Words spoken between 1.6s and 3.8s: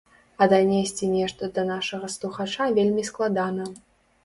нашага слухача вельмі складана.